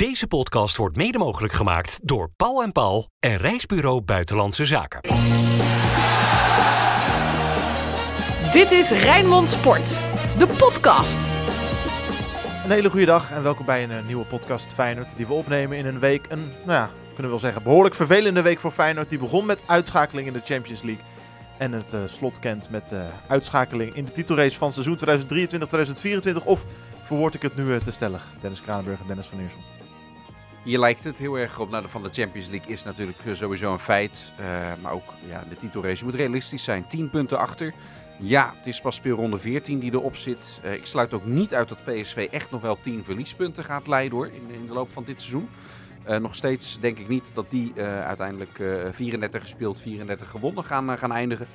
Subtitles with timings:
[0.00, 5.00] Deze podcast wordt mede mogelijk gemaakt door Paul en Paul en Reisbureau Buitenlandse Zaken.
[8.52, 9.88] Dit is Rijnmond Sport,
[10.38, 11.28] de podcast.
[12.64, 15.78] Een hele goede dag en welkom bij een eh, nieuwe podcast Feyenoord die we opnemen
[15.78, 19.08] in een week, een, nou ja, kunnen we wel zeggen, behoorlijk vervelende week voor Feyenoord.
[19.08, 21.04] Die begon met uitschakeling in de Champions League
[21.58, 24.98] en het eh, slot kent met eh, uitschakeling in de titelrace van seizoen
[26.40, 26.44] 2023-2024.
[26.44, 26.64] Of
[27.02, 29.58] verwoord ik het nu te stellig, Dennis Kranenburg en Dennis van Eersel.
[30.62, 31.70] Hier lijkt het heel erg op.
[31.70, 34.32] Nou, van de Champions League is natuurlijk eh, sowieso een feit.
[34.36, 34.46] eh,
[34.82, 36.86] maar ook ja, de titelrace moet realistisch zijn.
[36.86, 37.74] 10 punten achter.
[38.18, 40.60] Ja, het is pas speelronde 14 die erop zit.
[40.62, 44.18] Eh, ik sluit ook niet uit dat PSV echt nog wel 10 verliespunten gaat leiden
[44.18, 45.48] hoor, in, in de loop van dit seizoen.
[46.20, 51.12] Nog steeds denk ik niet dat die uiteindelijk eh, 34 gespeeld, 34 gewonnen gaan, gaan
[51.12, 51.46] eindigen.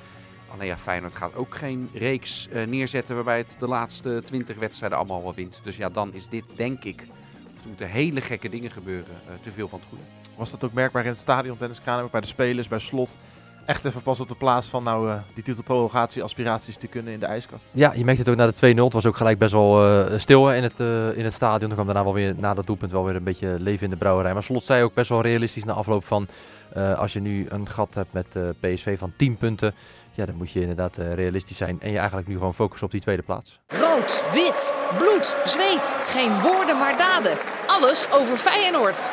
[0.48, 5.22] Alleen ja, Feyenoord gaat ook geen reeks neerzetten waarbij het de laatste 20 wedstrijden allemaal
[5.22, 5.60] wel wint.
[5.64, 7.06] Dus ja, dan is dit denk ik,
[7.66, 10.04] moeten hele gekke dingen gebeuren, eh, te veel van het goede.
[10.36, 13.16] Was dat ook merkbaar in het stadion, Dennis Kranenburg, bij de spelers, bij slot?
[13.64, 17.20] Echt even pas op de plaats van nou eh, die titelprologatie aspiraties te kunnen in
[17.20, 17.64] de ijskast.
[17.70, 18.84] Ja, je merkt het ook na de 2-0.
[18.84, 21.60] Het was ook gelijk best wel eh, stil hè, in het, eh, in het stadion.
[21.60, 23.96] Dan kwam daarna wel weer, na dat doelpunt wel weer een beetje leven in de
[23.96, 24.32] brouwerij.
[24.32, 26.26] Maar Slot zei ook best wel realistisch na afloop van...
[26.72, 29.74] eh, als je nu een gat hebt met eh, PSV van 10 punten...
[30.16, 31.80] Ja, dan moet je inderdaad eh, realistisch zijn.
[31.80, 33.60] En je eigenlijk nu gewoon focussen op die tweede plaats.
[33.66, 35.96] Rood, wit, bloed, zweet.
[35.98, 37.36] Geen woorden maar daden.
[37.66, 39.10] Alles over Feyenoord.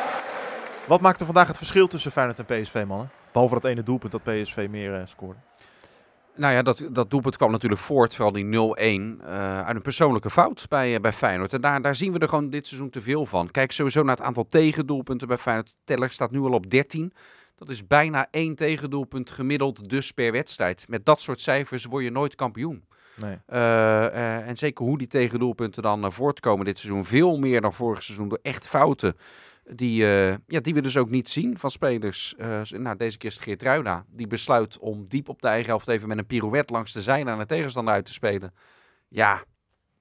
[0.86, 3.10] Wat maakte vandaag het verschil tussen Feyenoord en PSV, mannen?
[3.32, 5.38] Behalve dat ene doelpunt dat PSV meer eh, scoorde.
[6.36, 8.48] Nou ja, dat, dat doelpunt kwam natuurlijk voort, vooral die 0-1,
[9.24, 11.52] eh, uit een persoonlijke fout bij, bij Feyenoord.
[11.52, 13.50] En daar, daar zien we er gewoon dit seizoen te veel van.
[13.50, 15.68] Kijk sowieso naar het aantal tegendoelpunten bij Feyenoord.
[15.68, 17.12] De teller staat nu al op 13.
[17.64, 20.88] Dat is bijna één tegendoelpunt gemiddeld dus per wedstrijd.
[20.88, 22.84] Met dat soort cijfers word je nooit kampioen.
[23.16, 23.38] Nee.
[23.46, 27.04] Eh, eh, en zeker hoe die tegendoelpunten dan eh, voortkomen dit seizoen.
[27.04, 29.16] Veel meer dan vorig seizoen door echt fouten.
[29.66, 29.96] Die,
[30.46, 32.34] ja, die we dus ook niet zien van spelers.
[32.68, 36.08] Nou, deze keer is het Geert Die besluit om diep op de eigen helft even
[36.08, 38.54] met een pirouette langs de zijde aan de tegenstander uit te spelen.
[39.08, 39.44] Ja,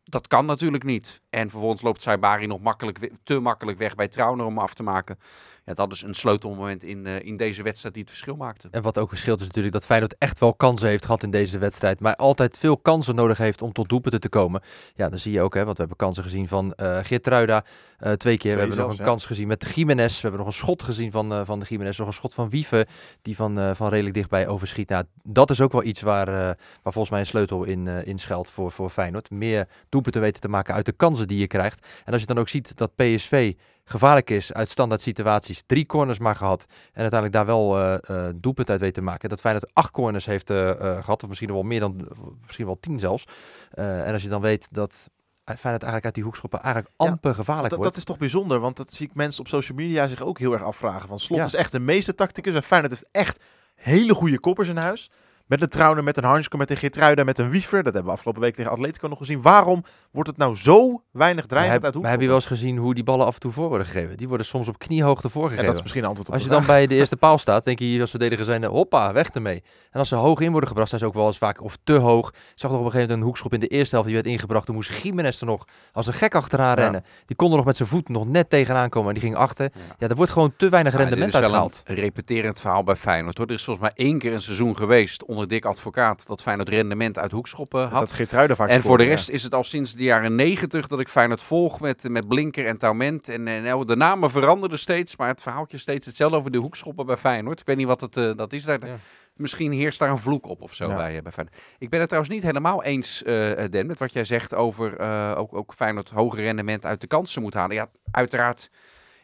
[0.04, 1.22] dat kan natuurlijk niet.
[1.34, 5.20] En vervolgens loopt Saibari nog makkelijk, te makkelijk weg bij Trauner om af te maken.
[5.66, 8.68] Ja, dat is een sleutelmoment in, eh, in deze wedstrijd die het verschil maakte.
[8.72, 11.58] En wat ook verschilt is natuurlijk dat Feyenoord echt wel kansen heeft gehad in deze
[11.58, 12.00] wedstrijd.
[12.00, 14.62] Maar altijd veel kansen nodig heeft om tot doelpunten te komen.
[14.96, 17.64] Ja, dan zie je ook, hè, want we hebben kansen gezien van eh Geertruida
[17.98, 18.54] eh, twee keer.
[18.54, 19.04] we hebben nog een ja.
[19.04, 20.16] kans gezien met de Jiménez.
[20.16, 21.98] We hebben nog een schot gezien van, eh, van de Jiménez.
[21.98, 22.86] Nog een schot van Wieven,
[23.22, 24.90] die van, eh, van redelijk dichtbij overschiet.
[24.90, 28.08] Nou, dat is ook wel iets waar, eh, waar volgens mij een sleutel in, eh
[28.08, 29.30] in schuilt voor, voor Feyenoord.
[29.30, 31.88] Meer doelpunten weten te maken uit de kansen die je krijgt.
[32.06, 33.54] En als je dan ook ziet dat PSV
[33.84, 35.64] gevaarlijk is uit standaard situaties.
[35.66, 36.66] Drie corners maar gehad.
[36.70, 39.30] En uiteindelijk daar wel eh eh, doelpunt uit weet te maken.
[39.30, 41.24] Dat Feyenoord acht corners heeft eh, eh, gehad.
[41.24, 42.08] Of misschien wel meer dan,
[42.46, 43.24] misschien wel tien zelfs.
[43.72, 45.10] En als je dan weet dat
[45.44, 47.90] Feyenoord eigenlijk uit die hoekschoppen eigenlijk Ja, amper gevaarlijk wordt.
[47.90, 50.54] dat is toch bijzonder, want dat zie ik mensen op social media zich ook heel
[50.54, 51.08] erg afvragen.
[51.08, 51.46] Van Slot Ja.
[51.46, 53.44] is echt de meeste tacticus en Feyenoord heeft echt
[53.76, 55.10] hele goede koppers in huis.
[55.48, 57.84] Met een Trauner, met een Hansko, met een Geertruida, met een Wiever.
[57.84, 59.42] Dat hebben we afgelopen week tegen Atletico nog gezien.
[59.42, 62.94] Waarom wordt het nou zo weinig dreigend uit maar heb je wel eens gezien hoe
[62.94, 64.18] die ballen af en toe voor worden gegeven?
[64.18, 65.66] Die worden soms op kniehoogte Ja, voorgegeven.
[65.66, 67.80] dat is misschien een antwoord op Als je dan bij de eerste paal staat, denk
[67.80, 69.64] je hier als verdediger zijn, hoppa, weg ermee.
[69.92, 71.94] En als ze hoog in worden gebracht, zijn ze ook wel eens vaak of te
[71.94, 72.30] hoog.
[72.30, 74.28] Ik zag nog op een gegeven moment een hoekschop in de eerste helft die werd
[74.28, 74.66] ingebracht.
[74.66, 76.74] Toen moest Jiménez er nog als een gek achteraan Ja.
[76.84, 77.04] rennen.
[77.26, 79.72] Die kon er nog met zijn voet nog net tegenaan komen en die ging achter.
[79.74, 79.82] Ja.
[79.98, 81.82] Ja, er wordt gewoon te weinig rendement wel uitgehaald.
[81.86, 83.38] een repeterend verhaal bij Feyenoord.
[83.38, 83.48] Hoor.
[83.48, 87.18] Er is volgens mij één keer een seizoen geweest onder Dick Advocaat dat Feyenoord rendement
[87.18, 88.00] uit hoekschoppen had.
[88.00, 88.14] Dat
[88.58, 89.10] vaak En voor de ja.
[89.10, 92.66] rest is het al sinds de jaren negentig dat ik Feyenoord volg met, met Blinker
[92.68, 93.30] en Taument.
[93.30, 97.06] En, en nou, de namen veranderden steeds, maar het verhaaltje steeds hetzelfde over de hoekschoppen
[97.06, 97.60] bij Feyenoord.
[97.60, 98.64] Ik weet niet wat het, eh, dat is.
[98.64, 98.96] Daar, Ja.
[99.36, 100.96] Misschien heerst daar een vloek op of zo Ja.
[100.96, 101.62] bij, eh, bij Feyenoord.
[101.78, 105.34] Ik ben het trouwens niet helemaal eens, eh Den, met wat jij zegt over eh,
[105.38, 107.76] ook, ook Feyenoord hoger rendement uit de kansen moet halen.
[107.76, 108.70] Ja, uiteraard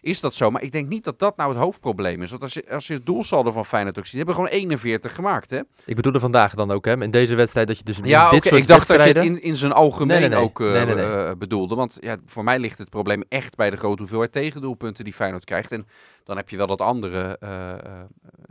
[0.02, 0.52] is dat zo.
[0.52, 2.30] Maar ik denk niet dat dat nou het hoofdprobleem is.
[2.30, 5.16] Want als je, als je het doelsaldo van Feyenoord ook ziet, die hebben gewoon 41
[5.16, 5.60] gemaakt, hè?
[5.86, 8.62] Ik bedoelde vandaag dan ook, hè, in deze wedstrijd, dat je dus Ja, dit soort
[8.62, 10.40] Ik dacht dat je het in, in zijn algemeen Nee, nee, nee.
[10.48, 11.76] ook eh, eh, bedoelde.
[11.76, 15.44] Want ja, voor mij ligt het probleem echt bij de grote hoeveelheid tegendoelpunten die Feyenoord
[15.46, 15.72] krijgt.
[15.72, 15.88] En
[16.24, 17.74] dan heb je wel dat andere, eh,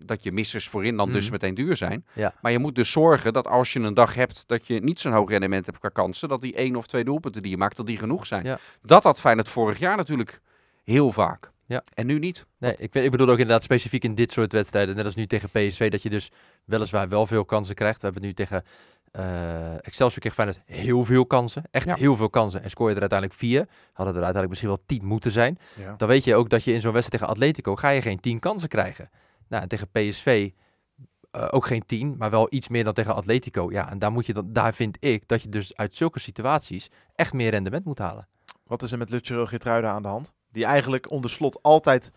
[0.04, 1.32] dat je missers voorin dan dus Mhm.
[1.32, 2.06] meteen duur zijn.
[2.12, 2.34] Ja.
[2.42, 5.12] Maar je moet dus zorgen dat als je een dag hebt dat je niet zo'n
[5.12, 7.86] hoog rendement hebt qua kansen, dat die één of twee doelpunten die je maakt, dat
[7.86, 8.44] die genoeg zijn.
[8.44, 8.58] Ja.
[8.82, 10.40] Dat had Feyenoord vorig jaar natuurlijk
[10.92, 11.52] heel vaak.
[11.66, 11.82] Ja.
[11.94, 12.46] En nu niet.
[12.58, 14.96] Nee, ik, ik bedoel ook inderdaad specifiek in dit soort wedstrijden.
[14.96, 16.30] Net als nu tegen PSV, dat je dus
[16.64, 18.00] weliswaar wel veel kansen krijgt.
[18.00, 18.64] We hebben nu tegen
[19.12, 21.62] eh, Excelsior kreeg Feyenoord heel veel kansen.
[21.70, 21.94] Echt Ja.
[21.94, 22.62] heel veel kansen.
[22.62, 23.58] En scoor je er uiteindelijk vier.
[23.92, 25.58] Hadden er uiteindelijk misschien wel tien moeten zijn.
[25.76, 25.94] Ja.
[25.96, 28.38] Dan weet je ook dat je in zo'n wedstrijd tegen Atletico ga je geen tien
[28.38, 29.10] kansen krijgen.
[29.48, 30.50] Nou, en tegen PSV
[31.30, 33.70] eh, ook geen tien, maar wel iets meer dan tegen Atletico.
[33.70, 36.90] Ja, en daar, moet je dan, daar vind ik dat je dus uit zulke situaties
[37.14, 38.28] echt meer rendement moet halen.
[38.64, 40.32] Wat is er met Lutje Geertruida aan de hand?
[40.52, 42.12] Die eigenlijk onder slot altijd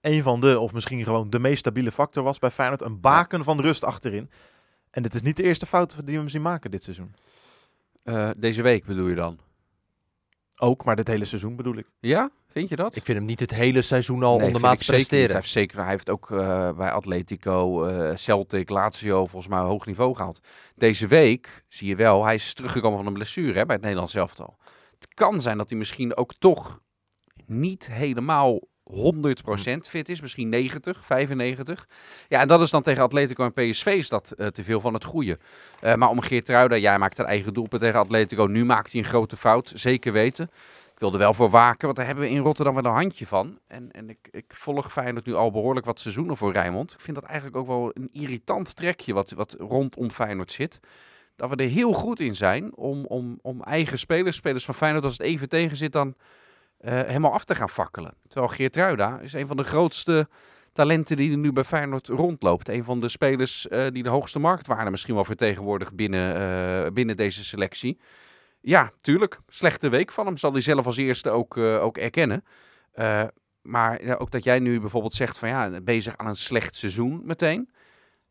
[0.00, 2.82] een van de, of misschien gewoon de meest stabiele factor was bij Feyenoord.
[2.82, 4.30] Een baken van rust achterin.
[4.90, 7.14] En dit is niet de eerste fout die we hem zien maken dit seizoen.
[8.02, 9.38] Eh, deze week bedoel je dan?
[10.56, 11.86] Ook, maar dit hele seizoen bedoel ik.
[12.00, 12.96] Ja, vind je dat?
[12.96, 15.26] Ik vind hem niet het hele seizoen al Nee, ondermaats presteren.
[15.26, 19.66] Hij heeft, zeker, hij heeft ook eh, bij Atletico, eh, Celtic, Lazio volgens mij een
[19.66, 20.40] hoog niveau gehaald.
[20.74, 24.14] Deze week zie je wel, hij is teruggekomen van een blessure hè, bij het Nederlands
[24.14, 24.56] elftal.
[24.94, 26.80] Het kan zijn dat hij misschien ook toch
[27.50, 28.60] niet helemaal
[28.90, 30.20] 100% fit is.
[30.20, 31.88] Misschien 90, 95.
[32.28, 34.94] Ja, en dat is dan tegen Atletico en PSV is dat eh, te veel van
[34.94, 35.38] het goede.
[35.80, 38.44] Eh, maar om Geertruida, jij maakt een eigen doelpunt tegen Atletico.
[38.44, 40.50] Nu maakt hij een grote fout, zeker weten.
[40.92, 43.26] Ik wil er wel voor waken, want daar hebben we in Rotterdam wel een handje
[43.26, 43.58] van.
[43.66, 46.92] En, en ik, ik volg Feyenoord nu al behoorlijk wat seizoenen voor Rijnmond.
[46.92, 50.80] Ik vind dat eigenlijk ook wel een irritant trekje wat, wat rondom Feyenoord zit.
[51.36, 55.04] Dat we er heel goed in zijn om, om, om eigen spelers, spelers van Feyenoord,
[55.04, 56.14] als het even tegen zit, dan
[56.80, 58.14] helemaal af te gaan fakkelen.
[58.28, 60.28] Terwijl Geertruida is een van de grootste
[60.72, 62.68] talenten die er nu bij Feyenoord rondloopt.
[62.68, 67.16] Een van de spelers eh, die de hoogste marktwaarde misschien wel vertegenwoordigt binnen, eh, binnen
[67.16, 67.98] deze selectie.
[68.60, 69.40] Ja, tuurlijk.
[69.48, 72.44] Slechte week van hem zal hij zelf als eerste ook, eh, ook erkennen.
[72.92, 73.24] Eh,
[73.62, 77.20] maar ja, ook dat jij nu bijvoorbeeld zegt van ja, bezig aan een slecht seizoen
[77.24, 77.70] meteen.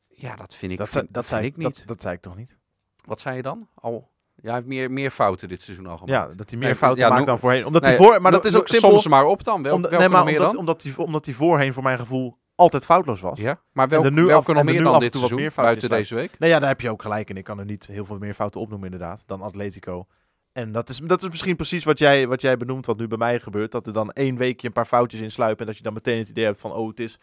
[0.07, 1.77] Ja, dat vind ik, Dat, vind, dat, vind zei ik niet.
[1.77, 2.57] Dat, dat zei ik toch niet?
[3.05, 3.69] Wat zei je dan?
[3.75, 6.29] Al, jij heeft meer, meer fouten dit seizoen al gemaakt.
[6.29, 7.65] Ja, dat hij meer Nee, fouten ja, maakt dan voorheen.
[7.65, 8.89] Omdat Nee, hij voor, maar dat is ook simpel.
[8.91, 9.63] Som ze maar op dan.
[9.63, 10.59] Wel, Omdat- welke nee, maar nog meer omdat, dan?
[10.59, 13.39] omdat, hij, omdat hij voorheen voor mijn gevoel altijd foutloos was.
[13.39, 15.51] Ja, maar welke, nu af- welke nog er meer nu dan en dit seizoen, meer
[15.55, 16.39] buiten deze week?
[16.39, 17.29] Nee, ja, daar heb je ook gelijk.
[17.29, 20.07] En ik kan er niet heel veel meer fouten opnoemen inderdaad, dan Atletico.
[20.51, 23.17] En dat is, dat is misschien precies wat jij, wat jij benoemt, wat nu bij
[23.17, 23.71] mij gebeurt.
[23.71, 25.59] Dat er dan één weekje een paar foutjes insluipen.
[25.59, 27.19] En dat je dan meteen het idee hebt van, oh, het is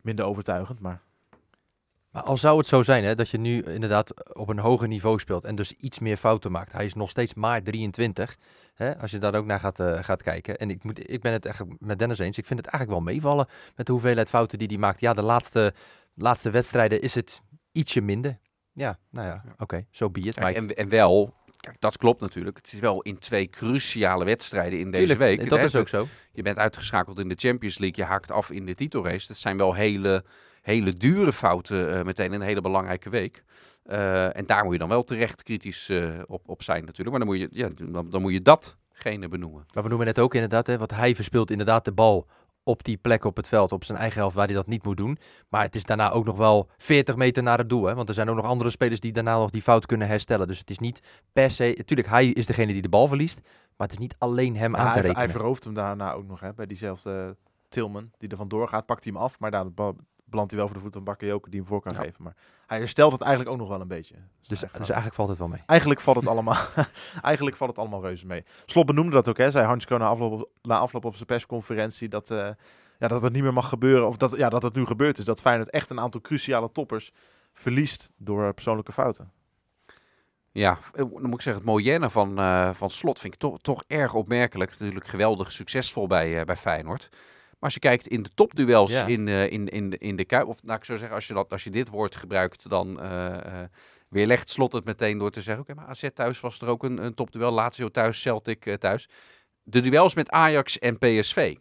[0.00, 0.80] minder overtuigend.
[0.80, 1.00] Maar
[2.16, 5.18] Maar al zou het zo zijn hè, dat je nu inderdaad op een hoger niveau
[5.18, 6.72] speelt en dus iets meer fouten maakt.
[6.72, 8.36] Hij is nog steeds maar 23,
[8.74, 10.56] hè, als je daar ook naar gaat, eh, gaat kijken.
[10.58, 12.38] En ik, moet, ik ben het echt met Dennis eens.
[12.38, 13.46] Ik vind het eigenlijk wel meevallen
[13.76, 15.00] met de hoeveelheid fouten die hij maakt.
[15.00, 15.74] Ja, de laatste,
[16.14, 17.42] laatste wedstrijden is het
[17.72, 18.38] ietsje minder.
[18.72, 20.24] Ja, nou ja, oké, zo be it.
[20.34, 22.56] Kijk, Maar ik- en, en wel, kijk, dat klopt natuurlijk.
[22.56, 25.48] Het is wel in twee cruciale wedstrijden in deze tuurlijk, week.
[25.48, 26.06] dat Hè, is ook zo.
[26.32, 29.26] Je bent uitgeschakeld in de Champions League, je haakt af in de titelrace.
[29.28, 30.24] Dat zijn wel hele,
[30.66, 33.44] hele dure fouten eh, meteen in een hele belangrijke week.
[33.82, 37.10] Eh, en daar moet je dan wel terecht kritisch eh, op, op zijn natuurlijk.
[37.10, 39.66] Maar dan moet je, ja, dan, dan moet je datgene benoemen.
[39.74, 42.26] Maar we noemen net ook inderdaad, hè, want hij verspeelt inderdaad de bal
[42.62, 44.96] op die plek op het veld, op zijn eigen helft, waar hij dat niet moet
[44.96, 45.18] doen.
[45.48, 47.84] Maar het is daarna ook nog wel 40 meter naar het doel.
[47.84, 47.94] Hè?
[47.94, 50.46] Want er zijn ook nog andere spelers die daarna nog die fout kunnen herstellen.
[50.46, 51.00] Dus het is niet
[51.32, 51.74] per se...
[51.76, 53.40] Natuurlijk, hij is degene die de bal verliest.
[53.76, 55.30] Maar het is niet alleen hem Ja, aan te hij, hij rekenen.
[55.30, 57.36] verhooft hem daarna ook nog hè, bij diezelfde
[57.68, 58.86] Tilman die er vandoor gaat.
[58.86, 59.64] Pakt hij hem af, maar daar
[60.26, 62.00] belandt hij wel voor de voet van Bakayoko die hem voor kan Ja.
[62.00, 62.22] geven.
[62.22, 62.34] Maar
[62.66, 64.14] hij herstelt het eigenlijk ook nog wel een beetje.
[64.14, 65.62] Dus, Dus dus eigenlijk, valt het wel mee.
[65.66, 66.56] eigenlijk valt het allemaal,
[67.22, 68.44] eigenlijk valt het allemaal reuze mee.
[68.66, 69.50] Slot benoemde dat ook, hè?
[69.50, 72.48] Zei Hansko na afloop, na afloop op zijn persconferentie dat, eh,
[72.98, 74.06] ja, dat het niet meer mag gebeuren.
[74.06, 75.24] Of dat, ja, dat het nu gebeurd is.
[75.24, 77.12] Dat Feyenoord echt een aantal cruciale toppers
[77.52, 79.30] verliest door persoonlijke fouten.
[80.52, 83.58] Ja, eh, dan moet ik zeggen, het moyenne van, eh, van Slot vind ik toch,
[83.60, 84.78] toch erg opmerkelijk.
[84.78, 87.08] Natuurlijk geweldig succesvol bij, eh, bij Feyenoord.
[87.66, 89.06] Als je kijkt in de topduels Ja.
[89.06, 91.34] in, eh, in, in, de- in de Kuip, of nou ik zou zeggen, als je,
[91.34, 93.68] dat, als je dit woord gebruikt, dan eh eh,
[94.08, 97.04] weerlegt Slot het meteen door te zeggen, oké, maar AZ thuis was er ook een,
[97.04, 99.08] een topduel, Lazio thuis, Celtic thuis.
[99.62, 101.54] De duels met Ajax en PSV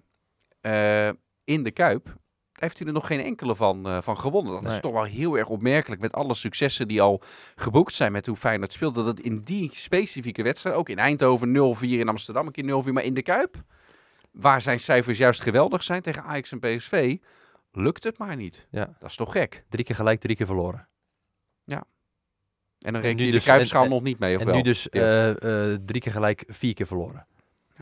[1.43, 2.15] in de Kuip,
[2.53, 4.63] heeft hij er nog geen enkele van, van gewonnen.
[4.63, 7.21] Dat is toch wel heel erg opmerkelijk met alle successen die al
[7.55, 9.03] geboekt zijn met hoe Feyenoord speelde.
[9.03, 13.03] Dat in die specifieke wedstrijd, ook in Eindhoven 0-4, in Amsterdam een keer 0-4, maar
[13.03, 13.63] in de Kuip,
[14.36, 17.18] waar zijn cijfers juist geweldig zijn tegen Ajax en PSV,
[17.72, 18.68] lukt het maar niet.
[18.70, 18.96] Ja.
[19.00, 19.63] Dat is toch gek?
[19.70, 20.88] Drie keer gelijk, drie keer verloren.
[22.80, 24.48] En dan En reken nu je dus- de Kuipschaal en- nog niet mee, of en
[24.48, 24.56] wel?
[24.56, 25.01] nu dus Ja.
[25.01, 27.27] eh, eh, drie keer gelijk, vier keer verloren.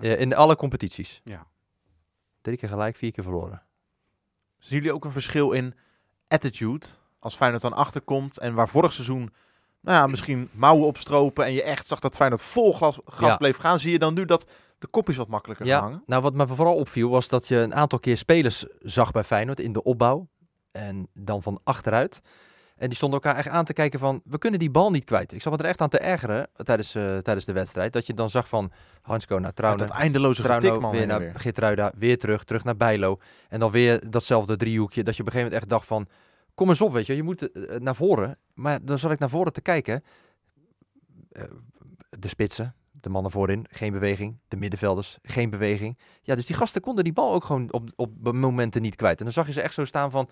[0.02, 1.22] Eh, in alle competities.
[1.24, 1.48] Ja.
[2.42, 3.62] Drie keer gelijk, vier keer verloren.
[4.60, 5.74] Zien jullie ook een verschil in
[6.28, 6.86] attitude
[7.20, 9.34] als Feyenoord dan achterkomt en waar vorig seizoen
[9.82, 13.38] nou ja, misschien mouwen opstropen en je echt zag dat Feyenoord vol gas, gas Ja.
[13.38, 14.52] bleef gaan, zie je dan nu dat
[14.84, 16.04] de kopjes wat makkelijker Ja, hangen?
[16.06, 19.60] nou wat me vooral opviel was dat je een aantal keer spelers zag bij Feyenoord
[19.60, 20.28] in de opbouw.
[20.72, 22.22] En dan van achteruit.
[22.75, 25.34] En die stonden elkaar echt aan te kijken van, we kunnen die bal niet kwijt.
[25.34, 27.94] Ik zat me er echt aan te ergeren tijdens, eh, tijdens de wedstrijd.
[27.94, 28.72] Dat je dan zag van
[29.02, 29.88] Hansko naar Met Trauner.
[29.88, 31.34] dat eindeloze Trauner weer naar weer.
[31.36, 33.18] Geertruida, weer terug, terug naar Bijlo.
[33.50, 35.04] En dan weer datzelfde driehoekje.
[35.04, 36.08] Dat je op een gegeven moment echt dacht van,
[36.56, 37.16] kom eens op, weet je.
[37.16, 38.38] Je moet eh, naar voren.
[38.54, 40.04] Maar dan zat ik naar voren te kijken.
[41.32, 41.44] Eh,
[42.10, 44.40] de spitsen, de mannen voorin, geen beweging.
[44.48, 45.98] De middenvelders, geen beweging.
[46.22, 49.18] Ja, dus die gasten konden die bal ook gewoon op, op momenten niet kwijt.
[49.18, 50.30] En dan zag je ze echt zo staan van,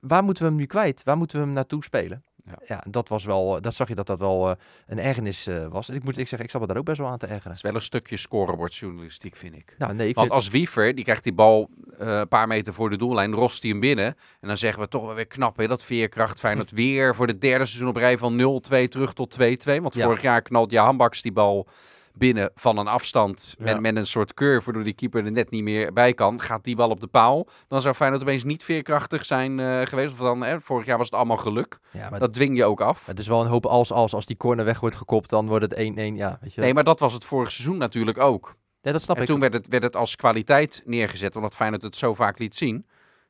[0.00, 1.02] waar moeten we hem nu kwijt?
[1.02, 2.24] Waar moeten we hem naartoe spelen?
[2.48, 2.58] Ja.
[2.66, 5.66] Ja, dat was wel, eh, dat zag je dat dat wel eh, een ergernis eh,
[5.66, 5.88] was.
[5.88, 7.48] En ik moet ik zeggen, ik zat me daar ook best wel aan te ergeren.
[7.48, 9.74] Het is wel een stukje scorebordjournalistiek, vind ik.
[9.78, 12.90] Nou, nee, ik Want vind, als Wiever, die krijgt die bal een paar meter voor
[12.90, 14.06] de doellijn, rost hij hem binnen.
[14.40, 17.38] En dan zeggen we toch wel weer knap, hè, dat veerkracht Feyenoord weer voor de
[17.38, 19.80] derde seizoen op rij van 0-2 terug tot 2-2.
[19.80, 20.04] Want Ja.
[20.04, 21.68] vorig jaar knalt Jahan Baks die bal
[22.18, 23.64] binnen van een afstand Ja.
[23.64, 26.40] met, met een soort curve, waardoor die keeper er net niet meer bij kan.
[26.40, 30.12] Gaat die bal op de paal, dan zou Feyenoord opeens niet veerkrachtig zijn eh, geweest.
[30.12, 31.78] Of dan, hè, vorig jaar was het allemaal geluk.
[31.90, 33.06] ja, maar Dat dwing je ook af.
[33.06, 35.64] het is wel een hoop als, als, als die corner weg wordt gekopt, dan wordt
[35.70, 35.76] het 1-1.
[36.14, 36.60] Ja, weet je.
[36.60, 38.54] Nee, maar dat was het vorig seizoen natuurlijk ook.
[38.82, 39.28] Nee, dat snap En ik.
[39.28, 42.86] toen werd het, werd het als kwaliteit neergezet, omdat Feyenoord het zo vaak liet zien.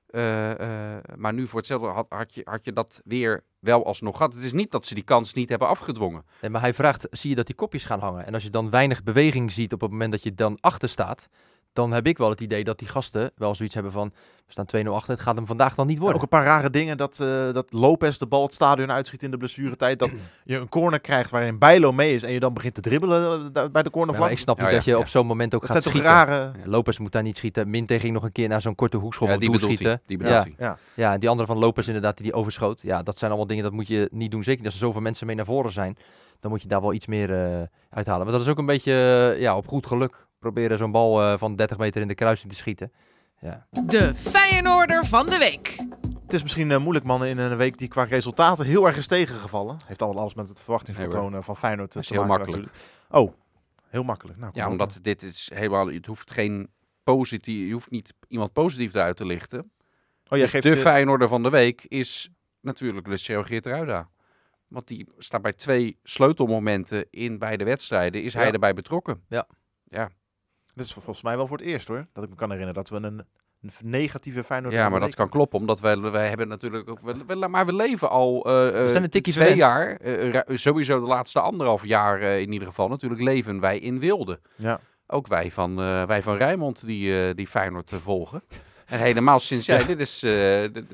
[0.09, 4.17] Eh, eh, maar nu voor hetzelfde had, had, je, had je dat weer wel alsnog
[4.17, 4.35] gehad.
[4.35, 6.25] Het is niet dat ze die kans niet hebben afgedwongen.
[6.51, 8.27] Maar hij vraagt, zie je dat die kopjes gaan hangen?
[8.27, 11.29] En als je dan weinig beweging ziet op het moment dat je dan achter staat,
[11.79, 14.13] dan heb ik wel het idee dat die gasten wel zoiets hebben van,
[14.47, 16.23] we staan 2-0 achter, het gaat hem vandaag dan niet Ook worden.
[16.23, 16.97] een paar rare dingen.
[16.97, 19.99] Dat, eh, dat Lopez de bal het stadion uitschiet in de blessuretijd.
[19.99, 20.13] Dat
[20.45, 23.53] je een corner krijgt waarin Bijlo mee is en je dan begint te dribbelen eh,
[23.53, 24.19] bij de Ja, cornervlag.
[24.19, 24.99] maar ik snap Ja, niet ja, dat je ja.
[24.99, 26.03] op zo'n moment ook dat gaat schieten.
[26.03, 26.35] rare...
[26.35, 26.53] Ja.
[26.65, 27.71] Lopez moet daar niet schieten.
[27.71, 30.01] Minte ging nog een keer naar zo'n korte hoekschop Ja, die schieten.
[30.07, 30.47] Die ja.
[30.95, 32.81] ja, en die andere van Lopez inderdaad, die die overschoot.
[32.83, 34.43] Ja, dat zijn allemaal dingen, dat moet je niet doen.
[34.43, 35.97] Zeker als er zoveel mensen mee naar voren zijn.
[36.41, 38.23] Dan moet je daar wel iets meer eh, uithalen.
[38.23, 40.27] Maar dat is ook een beetje ja, op goed geluk.
[40.39, 42.93] Proberen zo'n bal eh, van 30 meter in de kruising te schieten.
[43.41, 43.67] Ja.
[43.87, 45.77] De Feyenoorder van de week.
[46.23, 49.07] Het is misschien eh, moeilijk, mannen, in een week die qua resultaten heel erg is
[49.07, 49.77] tegengevallen.
[49.87, 52.65] Heeft al alles met het verwachtingspatroon eh, van Feyenoord te is heel maken makkelijk.
[52.65, 52.95] natuurlijk.
[53.11, 53.33] Oh,
[53.89, 54.39] heel makkelijk.
[54.39, 54.71] Nou, Ja, op.
[54.71, 55.87] omdat dit is helemaal...
[55.87, 56.71] Het hoeft geen
[57.03, 57.67] positief...
[57.67, 59.59] Je hoeft niet iemand positief eruit te lichten.
[59.61, 59.69] Oh,
[60.29, 62.29] jij Dus geeft de eh, Feyenoorder van de week is
[62.61, 64.09] natuurlijk Lucio Geertruida.
[64.67, 68.23] Want die staat bij twee sleutelmomenten in beide wedstrijden.
[68.23, 69.23] Is hij erbij betrokken?
[69.29, 69.47] Ja.
[69.85, 70.09] Ja,
[70.79, 72.07] Dit is volgens mij wel voor het eerst hoor.
[72.13, 73.25] Dat ik me kan herinneren dat we een,
[73.63, 75.59] een negatieve Feyenoord ja maar dat kan kloppen.
[75.59, 76.91] Omdat wij, wij hebben natuurlijk...
[76.91, 79.97] ook- we- we- maar we leven al eh, eh, zijn een tikkie twee jaar.
[79.97, 82.89] eh, sowieso de laatste anderhalf jaar eh, in ieder geval.
[82.89, 84.41] Natuurlijk leven wij in wilde.
[84.57, 84.81] Ja.
[85.07, 88.43] Ook wij van, eh wij van Rijnmond die, eh, die Feyenoord eh, volgen.
[88.87, 89.87] En helemaal sinds jij...
[89.87, 90.23] Dit is...
[90.23, 90.85] eh, de-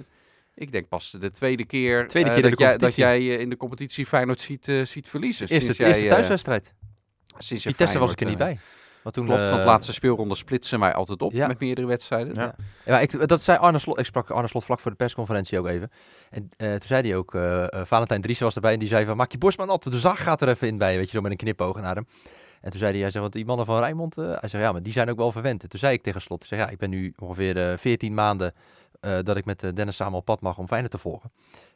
[0.57, 3.41] ik denk pas de tweede keer, Tweede eh, keer dat, de jij, dat jij eh,
[3.41, 5.49] in de competitie Feyenoord ziet, eh, ziet verliezen.
[5.49, 6.75] Eerste, Sinds jij, eerste eh, thuiswedstrijd.
[7.39, 8.59] sinds je Vitesse was ik er niet bij.
[9.05, 11.47] Want toen, Klopt, want eh, de laatste speelronde splitsen wij altijd op ja.
[11.47, 12.35] met meerdere wedstrijden.
[12.35, 12.55] Ja.
[12.85, 13.99] Ja, maar ik, dat zei Arne Slot.
[13.99, 15.91] Ik sprak Arne Slot vlak voor de persconferentie ook even.
[16.31, 19.05] En eh, toen zei hij ook, eh eh, Valentijn Driessen was erbij en die zei
[19.05, 21.17] van, maak je borst maar nat, de zaag gaat er even in bij, weet je,
[21.17, 22.07] zo met een knipoog naar hem.
[22.61, 24.73] En toen zei hij, hij zegt, want die mannen van Rijnmond, eh, hij zegt, ja,
[24.73, 25.63] maar die zijn ook wel verwend.
[25.63, 28.15] En toen zei ik tegen Slot, ik zeg, ja, ik ben nu ongeveer eh 14
[28.15, 28.53] maanden
[29.01, 31.33] eh, dat ik met Dennis samen op pad mag om Feyenoord te volgen.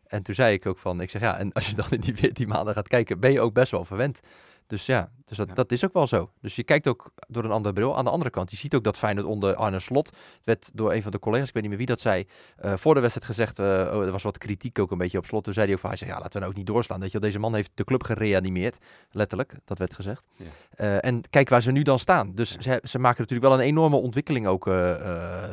[0.07, 2.17] En toen zei ik ook van, ik zeg, ja, en als je dan in die
[2.17, 4.21] 14 maanden gaat kijken, ben je ook best wel verwend.
[4.69, 5.55] Dus ja, dus dat, Ja.
[5.55, 6.31] dat is ook wel zo.
[6.41, 7.97] Dus je kijkt ook door een andere bril.
[7.97, 10.93] Aan de andere kant, je ziet ook dat Feyenoord onder Arne Slot, het werd door
[10.93, 12.25] een van de collega's, ik weet niet meer wie dat zei,
[12.57, 15.27] eh, voor de wedstrijd gezegd, eh, oh, er was wat kritiek ook een beetje op
[15.27, 15.45] Slot.
[15.45, 17.01] Toen zei hij ook van, hij zei, ja, laten we nou ook niet doorslaan.
[17.01, 18.79] Dat je, deze man heeft de club gereanimeerd,
[19.11, 20.23] letterlijk, dat werd gezegd.
[20.37, 20.45] Ja.
[20.71, 22.35] Eh, en kijk waar ze nu dan staan.
[22.35, 24.65] Dus ze, ze maken natuurlijk wel een enorme ontwikkeling ook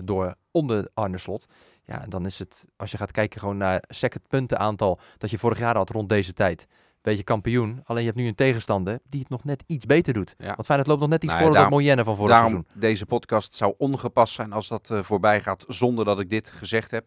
[0.03, 1.45] door onder Arne Slot.
[1.83, 5.37] Ja, en dan is het, als je gaat kijken gewoon naar second puntenaantal dat je
[5.37, 6.67] vorig jaar had rond deze tijd.
[7.05, 7.81] Beetje kampioen.
[7.83, 10.33] Alleen je hebt nu een tegenstander die het nog net iets beter doet.
[10.37, 10.45] Ja.
[10.45, 12.31] Want Feyenoord loopt nog net iets Nou ja, voor op dat daarom- Moyenne van vorig
[12.31, 12.79] Daarom, seizoen.
[12.81, 16.91] deze podcast zou ongepast zijn als dat eh, voorbij gaat zonder dat ik dit gezegd
[16.91, 17.05] heb.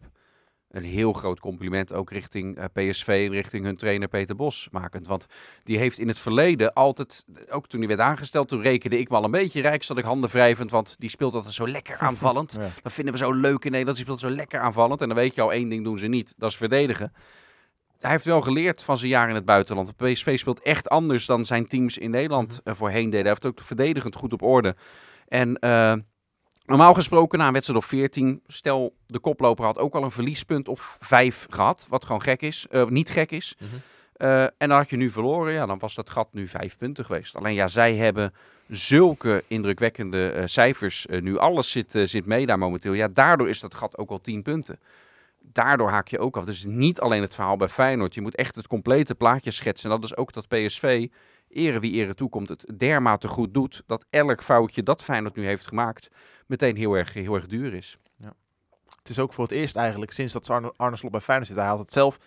[0.69, 5.07] Een heel groot compliment ook richting eh, PSV en richting hun trainer Peter Bos makend.
[5.07, 5.25] Want
[5.63, 9.23] die heeft in het verleden altijd, ook toen hij werd aangesteld, toen rekende ik wel
[9.23, 12.53] een beetje rijk, zat ik handen wrijvend, want die speelt altijd zo lekker aanvallend.
[12.59, 12.67] Ja.
[12.81, 15.01] Dat vinden we zo leuk in Nederland, die speelt zo lekker aanvallend.
[15.01, 17.13] En dan weet je al, één ding doen ze niet, dat is verdedigen.
[17.99, 19.91] Hij heeft wel geleerd van zijn jaar in het buitenland.
[19.97, 23.19] De PSV speelt echt anders dan zijn teams in Nederland eh, voorheen deden.
[23.19, 24.75] Hij heeft ook verdedigend goed op orde.
[25.27, 25.93] En eh,
[26.65, 30.67] normaal gesproken na een wedstrijd of 14, stel de koploper had ook al een verliespunt
[30.67, 33.55] of vijf gehad, wat gewoon gek is, eh, niet gek is.
[33.59, 33.75] Mhm.
[34.57, 37.35] En dan had je nu verloren, ja, dan was dat gat nu vijf punten geweest.
[37.35, 38.33] Alleen ja, zij hebben
[38.67, 41.37] zulke indrukwekkende cijfers nu.
[41.37, 42.93] Alles zit, zit mee daar momenteel.
[42.93, 44.79] Ja, daardoor is dat gat ook al tien punten.
[45.51, 46.45] Daardoor haak je ook af.
[46.45, 48.13] Dus niet alleen het verhaal bij Feyenoord.
[48.13, 49.91] Je moet echt het complete plaatje schetsen.
[49.91, 51.07] En dat is ook dat PSV,
[51.49, 53.83] ere wie ere toekomt, het dermate goed doet.
[53.85, 56.09] Dat elk foutje dat Feyenoord nu heeft gemaakt,
[56.47, 57.97] meteen heel erg, heel erg duur is.
[58.99, 61.57] Het is ook voor het eerst eigenlijk sinds dat Arne, Arne Slot bij Feyenoord zit.
[61.57, 62.17] Hij had het zelf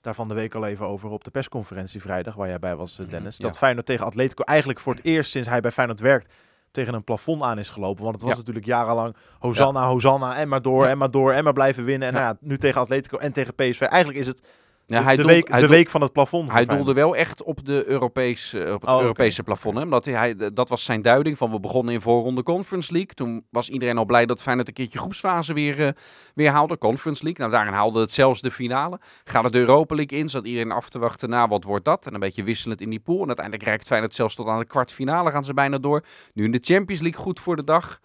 [0.00, 2.92] daar van de week al even over op de persconferentie vrijdag, waar jij bij was,
[2.92, 3.36] eh, Mhm, Dennis.
[3.36, 3.44] ja.
[3.44, 6.34] Dat Feyenoord tegen Atletico eigenlijk voor het eerst sinds hij bij Feyenoord werkt
[6.70, 8.02] tegen een plafond aan is gelopen.
[8.02, 8.38] Want het was Ja.
[8.38, 12.08] natuurlijk jarenlang Hosanna, Hosanna en maar door en maar door en maar blijven winnen.
[12.08, 13.80] En nou ja, nu tegen Atletico en tegen PSV.
[13.80, 14.42] Eigenlijk is het
[14.90, 16.52] Ja, de, hij de week, hij de doel- week van het plafond.
[16.52, 19.00] Hij doelde wel echt op, de Europese, op het Oh.
[19.00, 19.76] Europese plafond.
[19.76, 19.82] Hè?
[19.82, 23.14] Omdat hij, hij, dat was zijn duiding van we begonnen in voorronde Conference League.
[23.14, 25.92] Toen was iedereen al blij dat Feyenoord een keertje groepsfase weer, eh,
[26.34, 26.78] weer haalde.
[26.78, 27.46] Conference League.
[27.46, 29.00] Nou, daarin haalde het zelfs de finale.
[29.24, 32.06] Gaat het de Europa League in, zat iedereen af te wachten na wat wordt dat.
[32.06, 33.20] En een beetje wisselend in die pool.
[33.20, 36.04] En uiteindelijk reikt Feyenoord zelfs tot aan de kwartfinale gaan ze bijna door.
[36.34, 37.98] Nu in de Champions League goed voor de dag.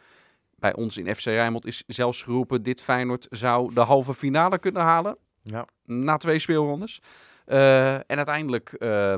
[0.55, 4.81] Bij ons in FC Rijnmond is zelfs geroepen dit Feyenoord zou de halve finale kunnen
[4.81, 5.67] halen Ja.
[5.85, 7.01] na twee speelrondes.
[7.45, 9.15] Eh, en uiteindelijk eh,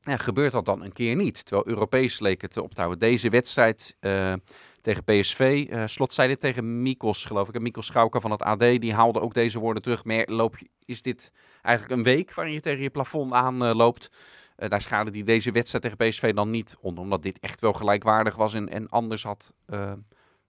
[0.00, 1.44] ja, gebeurt dat dan een keer niet.
[1.44, 3.00] Terwijl Europees leek het op te houden.
[3.00, 4.34] Deze wedstrijd eh,
[4.80, 7.54] tegen PSV, Slot zei dit tegen Mikos, geloof ik.
[7.54, 10.04] En Mikos Schauka van het AD, die haalde ook deze woorden terug.
[10.04, 14.10] Maar loop is dit eigenlijk een week waarin je tegen je plafond aan loopt?
[14.56, 17.02] Daar schade die deze wedstrijd tegen PSV dan niet onder.
[17.02, 19.54] Omdat dit echt wel gelijkwaardig was en, en anders had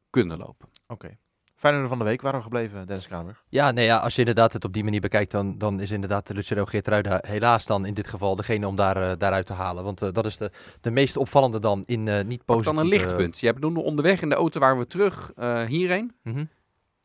[0.10, 0.70] kunnen lopen.
[0.88, 1.18] Oké.
[1.62, 3.42] Feyenoord van de week waren we gebleven, Dennis Kramer.
[3.50, 6.30] Ja, nee, ja, als je inderdaad het op die manier bekijkt, dan, dan is inderdaad
[6.30, 9.84] Lucero Geertruida helaas dan in dit geval degene om daar, eh, daaruit te halen.
[9.84, 10.52] Want eh, dat is de,
[10.82, 12.76] de meest opvallende dan in eh, niet Ook positieve...
[12.76, 13.40] dan een lichtpunt.
[13.40, 16.16] Jij bedoelde onderweg in de auto waren we terug eh, hierheen.
[16.24, 16.46] Mhm.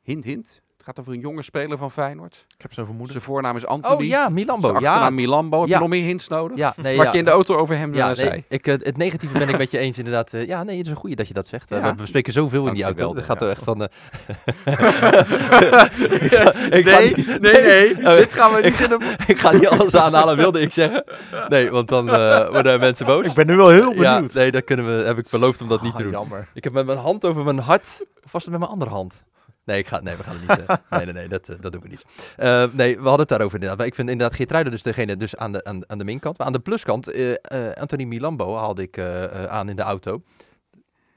[0.03, 0.63] Hint, hint.
[0.87, 2.45] Het gaat over een jonge speler van Feyenoord.
[2.57, 3.13] Ik heb zo'n vermoeden.
[3.13, 3.95] Zijn voornaam is Anthony.
[3.97, 4.69] Oh ja, Milambo.
[4.69, 5.61] Zijn Ja, achternaam Milambo.
[5.61, 5.75] Heb Ja.
[5.75, 6.57] je nog meer hints nodig?
[6.59, 7.13] ja, nee, Wat ja.
[7.13, 8.45] je in de auto over hem Ja, eh, nee, zei.
[8.49, 10.33] ik, eh, het negatieve ben ik met je eens inderdaad.
[10.33, 11.69] eh, ja, nee, het is een goeie dat je dat zegt.
[11.69, 11.81] Ja.
[11.81, 13.15] We bespreken zoveel in die auto.
[13.15, 13.47] Dat gaat ja.
[13.47, 13.83] er echt van...
[13.83, 13.89] eh,
[16.25, 17.97] ik zal- ik ga Nee, niet- nee, nee.
[17.97, 20.73] Oh, Dit gaan we ik, niet in ga, ik ga niet alles aanhalen, wilde ik
[20.73, 21.05] zeggen.
[21.49, 23.27] Nee, want dan eh, worden mensen boos.
[23.27, 24.35] Ik ben nu wel heel ja, benieuwd.
[24.35, 26.13] nee, dat kunnen we, heb ik beloofd om dat niet Ah, te doen.
[26.13, 26.49] Jammer.
[26.55, 29.25] Ik heb met mijn hand over mijn hart, of was het met mijn andere hand?
[29.67, 30.67] Nee, ik ga, nee we gaan het niet.
[30.67, 32.05] eh, nee, nee, nee, dat, eh, dat doen we niet.
[32.37, 33.79] Eh, nee, we hadden het daarover inderdaad.
[33.79, 36.39] Maar ik vind inderdaad Geertruiden dus degene dus aan de, aan, aan de minkant.
[36.39, 37.13] Maar aan de pluskant,
[37.75, 38.99] Anthony Milambo haalde ik
[39.49, 40.21] aan in de auto.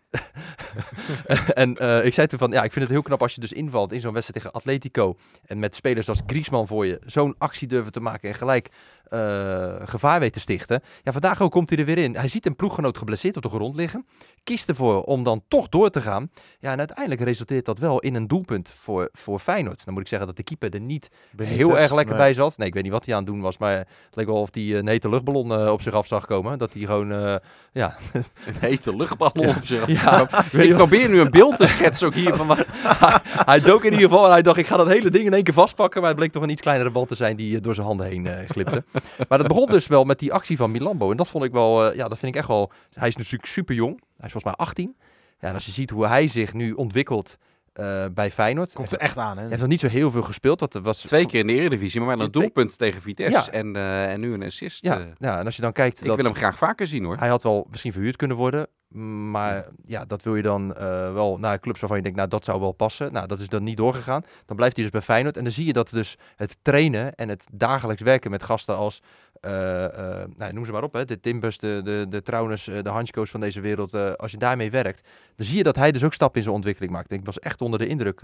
[1.54, 1.70] en
[2.06, 4.02] ik zei toen van, ja, ik vind het heel knap als je dus invalt in
[4.02, 5.18] zo'n wedstrijd tegen Atletico.
[5.46, 8.70] En met spelers als Griezmann voor je zo'n actie durven te maken en gelijk
[9.10, 10.82] eh, gevaar weet te stichten.
[11.04, 12.16] Ja, vandaag ook komt hij er weer in.
[12.16, 14.06] Hij ziet een ploeggenoot geblesseerd op de grond liggen.
[14.44, 16.32] Kiest ervoor om dan toch door te gaan.
[16.60, 19.86] Ja, en uiteindelijk resulteert dat wel in een doelpunt voor, voor Feyenoord.
[19.86, 22.58] Dan moet ik zeggen dat de keeper er niet heel erg lekker bij zat.
[22.58, 24.50] Nee, ik weet niet wat hij aan het doen was, maar het leek wel of
[24.52, 26.58] hij een hete luchtballon eh, op zich af zag komen.
[26.58, 27.36] Dat hij gewoon, eh,
[27.72, 27.98] ja...
[28.14, 29.88] Een hete luchtballon op zich.
[29.88, 32.66] ja Ik probeer nu een beeld te schetsen ook hier van wat...
[32.82, 35.34] hij, hij dook in ieder geval en hij dacht, ik ga dat hele ding in
[35.34, 36.00] één keer vastpakken.
[36.02, 38.06] Maar het bleek toch een iets kleinere bal te zijn die eh, door zijn handen
[38.06, 38.84] heen eh, glipte.
[39.30, 41.12] Maar dat begon dus wel met die actie van Milambo.
[41.12, 42.72] En dat vond ik wel, eh, ja, dat vind ik echt wel...
[42.94, 43.92] Hij is natuurlijk super jong.
[44.00, 44.96] Hij is volgens mij 18.
[45.40, 47.38] Ja, en als je ziet hoe hij zich nu ontwikkelt
[47.74, 48.74] eh, bij Feyenoord.
[48.74, 49.48] Komt Hij er echt aan, hè?
[49.48, 50.60] heeft nog niet zo heel veel gespeeld.
[50.60, 53.52] Dat was Twee keer in de Eredivisie, maar wel een Twee- doelpunt tegen Vitesse.
[53.52, 53.58] Ja.
[53.58, 54.84] En, eh, en nu een assist.
[54.84, 56.00] Ja, ja, en als je dan kijkt...
[56.00, 57.18] ik dat, wil hem graag vaker zien hoor.
[57.18, 58.68] Hij had wel misschien verhuurd kunnen worden.
[58.94, 62.46] Maar ja, dat wil je dan eh, wel naar clubs waarvan je denkt, nou dat
[62.46, 63.14] zou wel passen.
[63.14, 64.24] Nou, dat is dan niet doorgegaan.
[64.46, 65.38] Dan blijft hij dus bij Feyenoord.
[65.38, 69.02] En dan zie je dat dus het trainen en het dagelijks werken met gasten als,
[69.40, 69.86] eh,
[70.22, 72.90] eh, nou, noem ze maar op, hè, de Timbers, de, de, de Trauners, eh, de
[72.90, 74.18] Hansko's van deze wereld.
[74.18, 76.94] als je daarmee werkt, dan zie je dat hij dus ook stappen in zijn ontwikkeling
[76.94, 77.12] maakt.
[77.12, 78.22] Ik was echt onder de indruk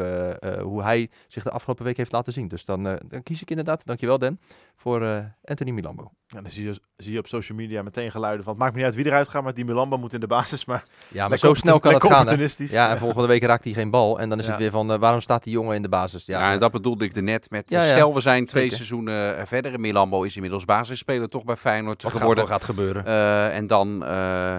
[0.61, 2.47] hoe hij zich de afgelopen week heeft laten zien.
[2.47, 4.39] Dus dan, dan kies ik inderdaad, dankjewel Dan,
[4.75, 6.11] voor eh, Anthony Milambo.
[6.27, 8.53] En dan zie je, zie je op social media meteen geluiden van...
[8.53, 10.65] Het maakt me niet uit wie eruit gaat, maar die Milambo moet in de basis.
[10.65, 12.27] Maar Ja, maar zo snel kan het gaan.
[12.27, 12.47] hè.
[12.57, 14.19] Ja, en volgende week raakt hij geen bal.
[14.19, 14.51] En dan is Ja.
[14.51, 16.25] het weer van, eh, waarom staat die jongen in de basis?
[16.25, 17.69] Ja, en dat bedoelde ik er net met.
[17.69, 17.87] Ja, ja.
[17.89, 18.75] Stel, we zijn twee Zeker.
[18.77, 19.73] seizoenen eh, verder.
[19.73, 22.47] En Milambo is inmiddels basisspeler toch bij Feyenoord wat geworden.
[22.47, 23.05] gaat, gaat gebeuren.
[23.05, 24.57] Eh, en dan, eh,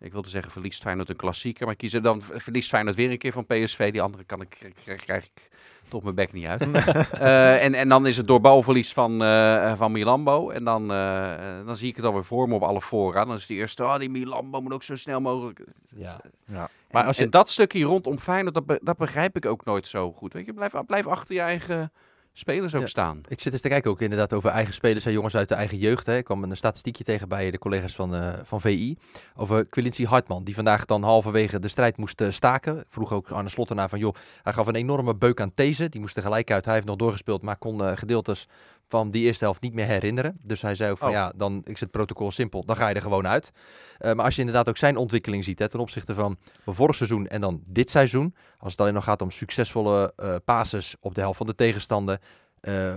[0.00, 1.66] ik wilde zeggen, verliest Feyenoord een klassieker.
[1.66, 3.92] Maar kiezen dan verliest Feyenoord weer een keer van PSV.
[3.92, 5.50] Die andere kan ik, krijg, krijg ik
[5.94, 6.66] toch mijn bek niet uit.
[7.12, 10.50] Eh, en, en dan is het door balverlies van, eh, van Milambo.
[10.50, 11.30] En dan, eh,
[11.66, 13.24] dan zie ik het alweer voor me op alle fora.
[13.24, 15.60] Dan is die eerste, oh die Milambo moet ook zo snel mogelijk.
[15.96, 16.20] ja.
[16.46, 16.68] Ja.
[16.90, 19.88] Maar als je, En dat stukje rondom Feyenoord, dat, be- dat begrijp ik ook nooit
[19.88, 20.32] zo goed.
[20.32, 21.92] Weet je, blijf, blijf achter je eigen
[22.36, 22.86] spelers ook Ja.
[22.86, 23.20] staan.
[23.28, 25.78] ik zit eens te kijken ook inderdaad over eigen spelers en jongens uit de eigen
[25.78, 26.06] jeugd.
[26.06, 26.16] Hè.
[26.16, 28.96] Ik kwam een statistiekje tegen bij de collega's van, eh, van VI.
[29.36, 32.78] Over Quilincy Hartman, die vandaag dan halverwege de strijd moest eh, staken.
[32.78, 35.88] Ik vroeg ook Arne Slot ernaar van, joh, hij gaf een enorme beuk aan These.
[35.88, 36.64] Die moest er gelijk uit.
[36.64, 38.48] Hij heeft nog doorgespeeld, maar kon eh, gedeeltes
[38.88, 40.38] van die eerste helft niet meer herinneren.
[40.42, 41.14] Dus hij zei ook van, Oh.
[41.14, 42.64] ja, dan is het protocol simpel.
[42.64, 43.50] Dan ga je er gewoon uit.
[43.98, 47.26] Eh, maar als je inderdaad ook zijn ontwikkeling ziet hè, ten opzichte van vorig seizoen
[47.26, 48.34] en dan dit seizoen.
[48.58, 52.20] Als het alleen nog gaat om succesvolle eh passes op de helft van de tegenstander.
[52.60, 52.92] eh,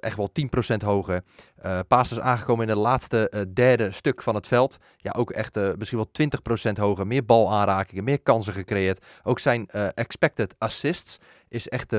[0.00, 1.22] echt wel 10% hoger.
[1.56, 4.76] Eh passes aangekomen in het laatste derde stuk van het veld.
[4.96, 7.06] Ja, ook echt misschien wel 20% hoger.
[7.06, 9.04] Meer balaanrakingen, meer kansen gecreëerd.
[9.22, 11.90] Ook zijn expected assists is echt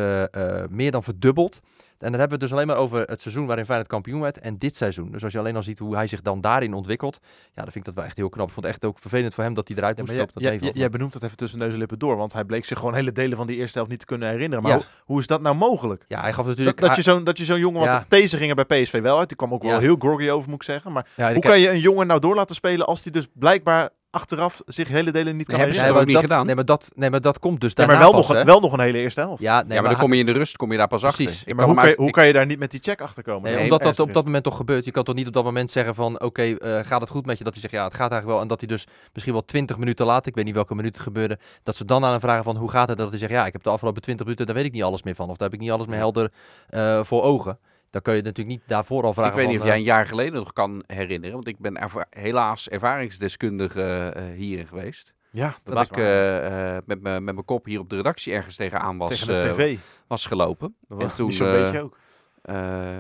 [0.70, 1.60] meer dan verdubbeld.
[2.02, 4.40] En dan hebben we het dus alleen maar over het seizoen waarin Feyenoord kampioen werd
[4.40, 5.12] en dit seizoen.
[5.12, 7.76] Dus als je alleen al ziet hoe hij zich dan daarin ontwikkelt, ja, dan vind
[7.76, 8.48] ik dat wel echt heel knap.
[8.48, 10.34] Ik vond het echt ook vervelend voor hem dat hij eruit moest lopen.
[10.34, 12.78] Dat jij- jij benoemt dat even tussen neus en lippen door, want hij bleek zich
[12.78, 14.64] gewoon hele delen van die eerste helft niet te kunnen herinneren.
[14.64, 14.78] Maar Ja.
[14.78, 16.06] hoe, hoe is dat nou mogelijk?
[16.08, 16.80] Ja, hij gaf natuurlijk...
[16.80, 18.06] dat, je zo'n, dat je zo'n jongen, want Ja.
[18.08, 20.64] deze gingen bij PSV wel uit, die kwam ook wel heel groggy over moet ik
[20.66, 20.92] zeggen.
[20.92, 24.62] Maar hoe kan je een jongen nou door laten spelen als die dus blijkbaar achteraf
[24.66, 26.46] zich hele delen niet kan hebben ze ook niet gedaan?
[26.46, 28.60] Nee, maar dat, nee, maar dat komt dus Ja, daarna maar wel pas, nog, wel
[28.60, 29.42] nog een hele eerste helft.
[29.42, 31.28] Ja, nee, ja, maar dan kom je in de rust, kom je daar pas Precies.
[31.28, 31.48] achter.
[31.50, 33.24] Ja, maar hoe, kan je, hoe ik- kan je daar niet met die check achter
[33.24, 33.52] komen?
[33.52, 34.86] Nee, omdat dat op dat moment toch gebeurt.
[34.86, 37.38] Je kan toch niet op dat moment zeggen van, oké, eh, gaat het goed met
[37.38, 37.44] je?
[37.44, 38.42] Dat hij zegt, ja, het gaat eigenlijk wel.
[38.42, 41.04] En dat hij dus misschien wel 20 minuten later, ik weet niet welke minuut het
[41.04, 42.98] gebeurde, dat ze dan aan hem vragen van, hoe gaat het?
[42.98, 45.04] Dat hij zegt, ja, ik heb de afgelopen 20 minuten, daar weet ik niet alles
[45.04, 45.30] meer van.
[45.30, 46.32] Of daar heb ik niet alles meer helder
[46.70, 47.60] eh, voor ogen.
[47.92, 49.88] Dan kun je natuurlijk niet daarvoor al vragen Ik weet niet van, of jij eh,
[49.88, 55.14] een jaar geleden nog kan herinneren, want ik ben erva- helaas ervaringsdeskundige eh, hierin geweest.
[55.30, 56.06] Ja, dat, Dat, is ik waar.
[56.06, 59.28] eh, eh, met mijn met mijn kop hier op de redactie ergens tegenaan was, tegen
[59.42, 59.78] de eh, tv.
[60.08, 60.76] was gelopen.
[60.88, 61.98] Dat en was toen, zo'n eh, beetje ook.
[62.42, 63.00] Eh,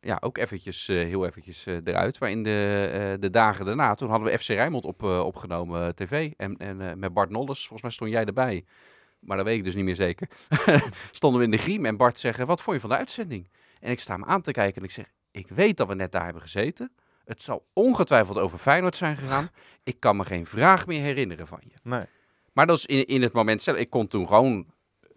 [0.00, 2.20] ja, ook eventjes, eh, heel eventjes eh, eruit.
[2.20, 5.94] Maar in de, eh, de dagen daarna, toen hadden we FC Rijnmond op, eh, opgenomen
[5.94, 6.32] tv.
[6.36, 8.64] En, en eh, met Bart Nolles, volgens mij stond jij erbij.
[9.18, 10.28] Maar dat weet ik dus niet meer zeker.
[11.12, 13.48] Stonden we in de griem en Bart zegt, wat vond je van de uitzending?
[13.86, 16.12] En ik sta hem aan te kijken en ik zeg, ik weet dat we net
[16.12, 16.92] daar hebben gezeten.
[17.24, 19.48] Het zal ongetwijfeld over Feyenoord zijn gegaan.
[19.84, 21.74] Ik kan me geen vraag meer herinneren van je.
[21.82, 22.04] Nee.
[22.52, 23.76] Maar dat is in, in het moment zelf.
[23.76, 24.66] Ik kon toen gewoon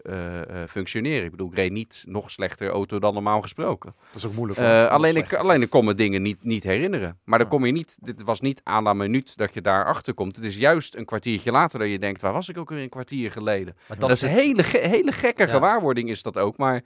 [0.03, 1.25] eh, eh, functioneren.
[1.25, 3.95] Ik bedoel, ik reed niet nog slechter auto dan normaal gesproken.
[4.07, 4.59] Dat is ook moeilijk.
[4.59, 7.19] Eh, alleen, ik, alleen ik kon me dingen niet, niet herinneren.
[7.23, 7.53] Maar dan Ja.
[7.53, 10.35] kom je niet, dit was niet aan de minuut dat je daar achter komt.
[10.35, 12.89] Het is juist een kwartiertje later dat je denkt, waar was ik ook weer een
[12.89, 13.77] kwartier geleden?
[13.87, 15.49] maar Dat, is een hele, ge- hele gekke Ja.
[15.49, 16.57] gewaarwording is dat ook.
[16.57, 16.81] Maar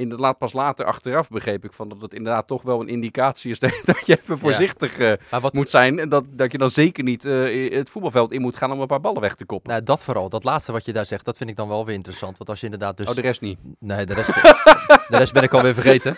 [0.00, 2.88] in de, laat pas later achteraf begreep ik van dat het inderdaad toch wel een
[2.88, 3.72] indicatie is dat,
[4.06, 5.98] je even voorzichtig eh, wat, moet zijn.
[5.98, 8.86] En dat, dat je dan zeker niet eh, het voetbalveld in moet gaan om een
[8.86, 9.70] paar ballen weg te koppen.
[9.70, 11.94] nou, dat vooral, dat laatste wat je daar zegt, dat vind ik dan wel weer
[11.94, 12.36] interessant.
[12.38, 13.06] Want als je inderdaad dus...
[13.06, 13.58] oh, de rest niet.
[13.78, 14.34] Nee, de rest,
[15.12, 16.16] de rest ben ik alweer vergeten.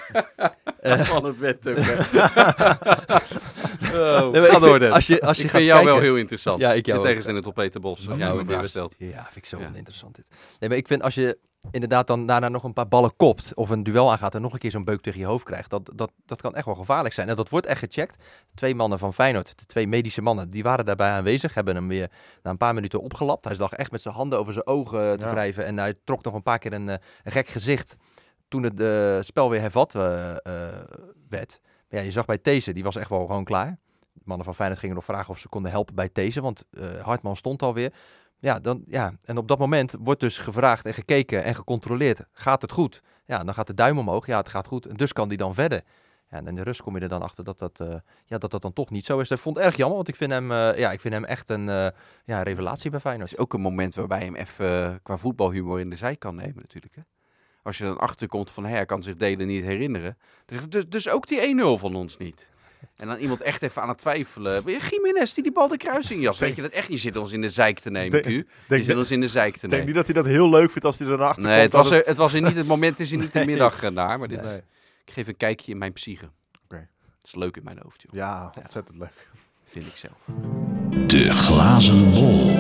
[0.83, 1.77] Van het wet ook.
[3.93, 4.91] Nee, maar ik Ga vind- door.
[4.91, 6.61] Als je, als je ik vind jou kijken- wel heel interessant.
[6.61, 8.07] Ja, ik jou In tegenstelling tot Peter Bos.
[8.17, 8.95] Jou een vraag stelt.
[8.99, 9.67] Ja, vind ik zo Ja.
[9.67, 10.27] oninteressant dit.
[10.59, 11.39] Nee, maar ik vind als je
[11.71, 14.59] inderdaad dan daarna nog een paar ballen kopt of een duel aangaat en nog een
[14.59, 17.29] keer zo'n beuk tegen je hoofd krijgt, dat, dat, dat kan echt wel gevaarlijk zijn.
[17.29, 18.25] En dat wordt echt gecheckt.
[18.55, 22.11] Twee mannen van Feyenoord, de twee medische mannen, die waren daarbij aanwezig, hebben hem weer
[22.43, 23.45] na een paar minuten opgelapt.
[23.45, 25.33] Hij lag echt met zijn handen over zijn ogen te Ja.
[25.33, 27.97] wrijven en hij trok nog een paar keer een, eh, een gek gezicht
[28.49, 30.37] toen het eh, spel weer hervat eh, eh,
[31.29, 31.61] werd.
[31.89, 33.79] Maar ja, je zag bij These, die was echt wel gewoon klaar.
[34.13, 37.01] De mannen van Feyenoord gingen nog vragen of ze konden helpen bij These, want eh,
[37.01, 37.93] Hartman stond alweer.
[38.43, 42.21] Ja, dan, ja, en op dat moment wordt dus gevraagd en gekeken en gecontroleerd.
[42.33, 43.03] Gaat het goed?
[43.25, 44.27] Ja, dan gaat de duim omhoog.
[44.27, 44.87] Ja, het gaat goed.
[44.87, 45.83] En dus kan die dan verder.
[46.31, 48.51] Ja, en in de rust kom je er dan achter dat dat, eh, ja, dat,
[48.51, 49.29] dat dan toch niet zo is.
[49.29, 51.49] Dat vond ik erg jammer, want ik vind hem, eh, ja, ik vind hem echt
[51.49, 51.87] een eh,
[52.25, 53.33] ja, revelatie bij Het Feyenoord.
[53.33, 56.57] is ook een moment waarbij je hem even qua voetbalhumor in de zij kan nemen
[56.57, 56.95] natuurlijk.
[56.95, 57.03] Hè?
[57.63, 60.19] Als je dan achterkomt van, hé, hij kan zich delen niet herinneren.
[60.47, 62.49] Dus, dus, dus ook die 1-0 van ons niet.
[62.97, 64.63] En dan iemand echt even aan het twijfelen.
[64.91, 66.39] Jiménez die die bal de kruising jas.
[66.39, 66.89] Weet je dat echt?
[66.89, 68.29] Je zit ons in de zeik te nemen, Denk- Q.
[68.29, 69.87] Je denk, zit ons in de zeik te denk nemen.
[69.87, 71.73] niet dat hij dat heel leuk vindt als hij er naar achter Nee, komt.
[71.73, 73.83] het was, er, het was er niet het moment, het is er niet de middag
[73.83, 74.19] eh, naar.
[74.19, 74.61] Maar dit, Nee.
[75.05, 76.29] ik geef een kijkje in mijn psyche.
[76.65, 76.77] Oké.
[77.19, 78.13] Het is leuk in mijn hoofd, joh.
[78.15, 79.29] Ja, ontzettend leuk.
[79.65, 80.15] Vind ik zelf.
[81.07, 82.51] De glazen bol.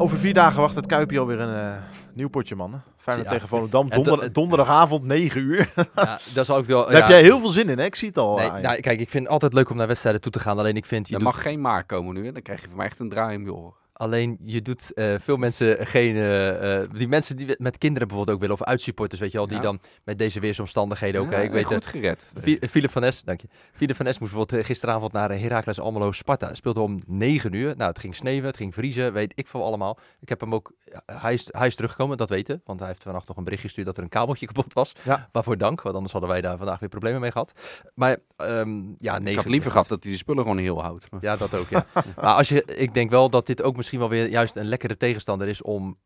[0.00, 1.82] Over vier dagen wacht het Kuipje alweer een eh,
[2.18, 2.82] nieuw potje, mannen.
[2.96, 3.32] Feyenoord Ja.
[3.34, 3.88] tegen Volendam.
[3.90, 5.72] En Donder- donderdagavond, 9 uur.
[5.94, 6.84] Ja, dat is ook wel.
[6.86, 7.84] Daar heb jij heel veel zin in, hè?
[7.84, 8.36] Ik zie het al.
[8.36, 10.58] Nee, nou, kijk, ik vind het altijd leuk om naar wedstrijden toe te gaan.
[10.58, 12.32] Alleen ik vind je Er doet, mag geen maar komen nu, hè.
[12.32, 13.74] Dan krijg je van mij echt een draai om je oren.
[13.98, 16.14] Alleen je doet eh, veel mensen geen.
[16.16, 19.46] eh, eh, die mensen die met kinderen bijvoorbeeld ook willen, of uitsupporters, weet je wel,
[19.46, 19.62] die Ja.
[19.62, 21.30] dan met deze weersomstandigheden ook.
[21.30, 22.24] Ja, hè, ik weet goed gered.
[22.70, 23.48] Philip van Es, dank je.
[23.72, 26.54] Philip van Es moest bijvoorbeeld gisteravond naar Heracles Almelo Sparta.
[26.54, 27.74] Speelde om 9 uur.
[27.76, 29.98] Nou, het ging sneeuwen, het ging vriezen, weet ik veel allemaal.
[30.20, 30.72] Ik heb hem ook,
[31.06, 32.60] hij, is, hij is teruggekomen, dat weten.
[32.64, 34.92] Want hij heeft vannacht nog een bericht gestuurd dat er een kabeltje kapot was.
[35.04, 35.28] Ja.
[35.32, 37.52] Waarvoor dank, want anders hadden wij daar vandaag weer problemen mee gehad.
[37.94, 41.10] Maar ehm, ja, 9 Ik had liever gehad dat hij die spullen gewoon heel houdt.
[41.10, 41.86] Maar- Ja, dat ook, ja.
[42.16, 44.96] maar als je, ik denk wel dat dit ook misschien wel weer juist een lekkere
[44.96, 45.98] tegenstander is om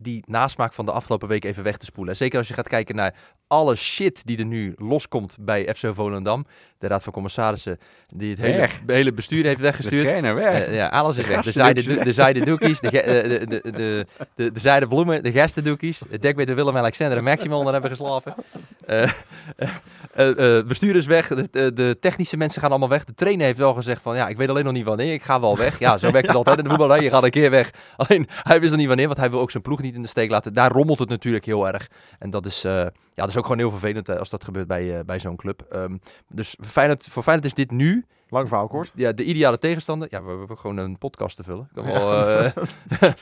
[0.00, 2.16] die nasmaak van de afgelopen week even weg te spoelen.
[2.16, 3.14] Zeker als je gaat kijken naar
[3.46, 6.46] alle shit die er nu loskomt bij FC Volendam.
[6.78, 7.78] De Raad van Commissarissen
[8.14, 10.02] die het hele, hele bestuur heeft De weggestuurd.
[10.06, 10.66] trainer weg.
[10.66, 11.44] Eh, ja, alles is De weg.
[11.44, 16.00] De zijde, de zijde doekies, de, de, de, de, de, de zijde bloemen, de gastendoekies.
[16.10, 18.34] Het dek met de Willem-Alexander en Maximum onder hebben geslapen.
[18.86, 19.02] Eh,
[20.14, 23.04] eh, eh, bestuur is weg, de, de, de technische mensen gaan allemaal weg.
[23.04, 25.40] De trainer heeft wel gezegd van, ja, ik weet alleen nog niet wanneer, ik ga
[25.40, 25.78] wel weg.
[25.78, 26.96] Ja, zo werkt het altijd in de voetbal, hè.
[26.96, 27.70] je gaat een keer weg.
[27.96, 30.08] Alleen, hij wist nog niet wanneer, want hij wil ook zijn ploeg niet in de
[30.08, 30.54] steek laten.
[30.54, 31.90] Daar rommelt het natuurlijk heel erg.
[32.18, 34.66] En dat is, eh, ja, dat is ook gewoon heel vervelend eh, als dat gebeurt
[34.66, 35.62] bij, eh, bij zo'n club.
[35.70, 35.96] Ehm,
[36.28, 38.92] dus Feyenoord, voor Feyenoord is dit nu Lang verhaal kort.
[38.94, 40.08] Ja, de ideale tegenstander.
[40.10, 41.68] Ja, we hebben gewoon een podcast te vullen.
[41.74, 42.52] Ik wel, eh,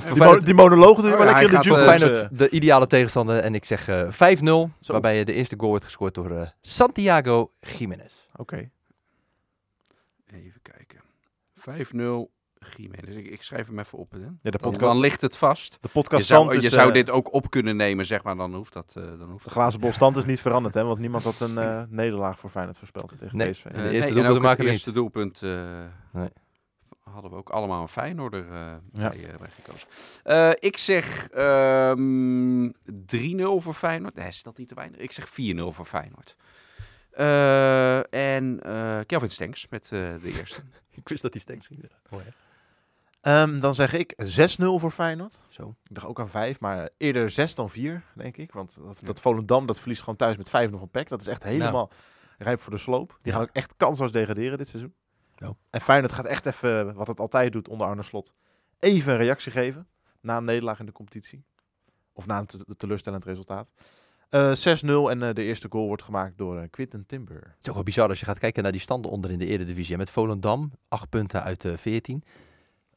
[0.12, 1.98] Die, mo- die monologen doe je Oh wel ja, lekker in hij de.
[1.98, 3.38] Feyenoord de ideale tegenstander.
[3.38, 4.70] En ik zeg eh 5-0.
[4.86, 8.12] Waarbij de eerste goal wordt gescoord door Santiago Jiménez.
[8.36, 8.70] Oké.
[10.26, 11.00] Even kijken.
[11.54, 12.37] 5-0
[12.76, 13.16] Jiménez.
[13.16, 14.12] Ik, ik schrijf hem even op.
[14.12, 14.18] Hè.
[14.18, 15.72] Ja, de Dan, podcast, dan ligt het vast.
[15.72, 18.22] de Je podcast zou, stand je is, zou eh, dit ook op kunnen nemen, zeg
[18.22, 18.36] maar.
[18.36, 18.92] Dan hoeft dat.
[18.96, 20.84] eh, dan hoeft De glazen bol stand is niet veranderd, hè?
[20.84, 23.50] Want niemand had een eh, nederlaag voor Feyenoord voorspeld tegen Nee.
[23.50, 23.62] PSV.
[23.62, 25.50] De eerste nee, doelpunt maken het eerste doelpunt eh,
[26.12, 26.28] Nee.
[27.02, 28.50] hadden we ook allemaal een Feyenoorder eh
[28.92, 29.08] Ja.
[29.08, 30.56] bij, eh, bij gekozen.
[30.60, 32.70] Ik zeg ehm
[33.06, 34.14] 3-0 voor Feyenoord.
[34.14, 35.00] Nee, is dat niet te weinig?
[35.00, 36.36] Ik zeg 4-0 voor Feyenoord.
[37.10, 39.90] Eh, en eh Kelvin Stenks met eh,
[40.22, 40.60] de eerste.
[40.98, 41.82] Ik wist dat die stenks ging.
[42.10, 42.32] Oh, ja.
[43.28, 45.38] Ehm, dan zeg ik 6-0 voor Feyenoord.
[45.48, 45.74] Zo.
[45.84, 48.52] Ik dacht ook aan 5, maar eerder 6 dan 4, denk ik.
[48.52, 51.08] Want dat, dat Volendam, dat verliest gewoon thuis met 5-0 van PEC.
[51.08, 51.90] Dat is echt helemaal
[52.38, 53.18] rijp voor de sloop.
[53.22, 54.94] Die gaan ook echt kansloos degraderen dit seizoen.
[55.36, 55.54] Ja.
[55.70, 58.34] En Feyenoord gaat echt even, wat het altijd doet onder Arne Slot,
[58.78, 59.86] even een reactie geven
[60.20, 61.44] na een nederlaag in de competitie.
[62.12, 63.68] Of na een te- teleurstellend resultaat.
[64.28, 67.36] Eh 6-0 en eh, de eerste goal wordt gemaakt door Quinten Timber.
[67.36, 69.46] Het is ook wel bizar als je gaat kijken naar die standen onder in de
[69.46, 69.96] Eredivisie.
[69.96, 72.22] Met Volendam, 8 punten uit de 14.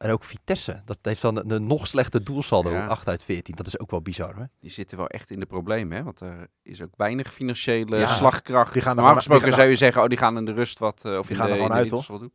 [0.02, 2.88] En ook Vitesse, dat heeft dan een, een nog slechter doelsaldo, Ja.
[2.88, 3.56] 8 uit 14.
[3.56, 4.44] Dat is ook wel bizar, hè?
[4.60, 6.04] Die zitten wel echt in de problemen, hè?
[6.04, 8.08] Want er is ook weinig financiële Ja.
[8.08, 8.74] slagkracht.
[8.74, 11.06] Die gaan er Normaal gesproken zou je zeggen, oh, die gaan in de rust wat...
[11.06, 12.34] eh, of Die in gaan de, er gewoon uit, doen.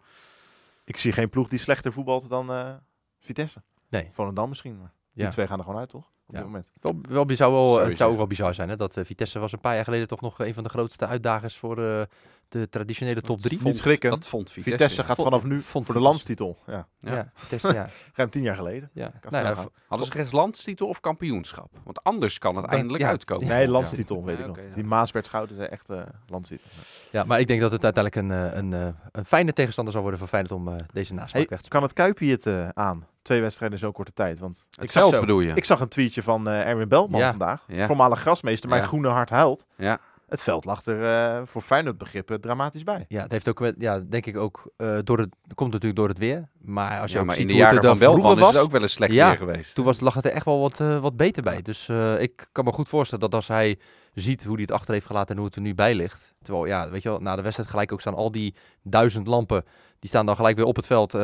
[0.85, 2.75] Ik zie geen ploeg die slechter voetbalt dan eh,
[3.19, 3.63] Vitesse.
[3.89, 4.09] Nee.
[4.13, 5.31] Volendam misschien, maar die Ja.
[5.31, 6.05] twee gaan er gewoon uit, toch?
[6.27, 6.41] Op Ja.
[6.41, 6.73] dit moment.
[6.81, 8.77] Wel, wel, bizar, wel, Zou je het zou ook wel bizar zijn, hè?
[8.77, 11.57] Dat eh, Vitesse was een paar jaar geleden toch nog een van de grootste uitdagers
[11.57, 12.03] voor eh,
[12.49, 13.59] de traditionele top 3.
[13.63, 14.11] Niet schrikken.
[14.11, 14.71] Dat vond Vitesse.
[14.71, 16.59] Vitesse, gaat Vond- vanaf nu vond voor de landstitel.
[16.67, 17.31] Ja, Ja, Ja.
[17.35, 17.89] Vitesse, ja.
[18.15, 18.91] ruim tien jaar geleden.
[18.93, 19.13] ja.
[19.31, 19.55] Nou, ja,
[19.89, 21.71] Hadden ze geen landstitel of kampioenschap?
[21.85, 23.09] Want anders kan het eindelijk ja.
[23.09, 23.47] uitkomen.
[23.49, 24.57] Nee, landstitel, weet Ja, ik nog.
[24.57, 24.75] ja.
[24.75, 26.69] Die Maasbert Schouten is echt eh landstitel.
[27.13, 30.03] ja, maar ik denk dat het uiteindelijk een, eh, een, eh, een fijne tegenstander zal
[30.03, 32.69] worden voor Feyenoord om eh, deze nasmaak Hey, weg te kan het Kuipje het eh,
[32.69, 33.07] aan?
[33.23, 34.39] Twee wedstrijden in zo'n korte tijd.
[34.39, 35.21] Want Het ik, zo.
[35.21, 35.53] bedoel je?
[35.53, 37.31] ik zag een tweetje van eh, Erwin Beltman Ja.
[37.31, 37.65] vandaag.
[37.67, 37.87] Ja.
[37.87, 38.87] Voormalig grasmeester, mijn Ja.
[38.89, 39.67] groene hart huilt.
[39.77, 39.99] Ja.
[40.27, 43.05] Het veld lag er eh, voor Feyenoord begrippen dramatisch bij.
[43.09, 46.19] Ja, het heeft ook, ja, denk ik ook, eh, door het, komt natuurlijk door het
[46.19, 46.49] weer.
[46.61, 48.15] Maar als je Ja, ook maar ziet in de hoe het jaren er van dan
[48.15, 49.29] Beltman vroeger is was, het ook wel eens slecht Ja.
[49.29, 49.75] weer geweest.
[49.75, 51.63] toen was, lag het er echt wel wat, eh, wat beter bij.
[51.63, 53.79] Dus eh, ik kan me goed voorstellen dat als hij
[54.15, 56.35] ziet hoe hij het achter heeft gelaten en hoe het er nu bij ligt.
[56.43, 59.65] Terwijl, ja, weet je wel, na de wedstrijd gelijk ook staan al die duizend lampen.
[59.99, 61.21] Die staan dan gelijk weer op het veld eh,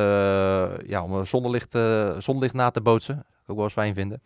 [0.87, 3.27] ja, om een zonnelicht, eh, zonlicht na te bootsen.
[3.47, 4.23] Ook wel eens fijn vinden.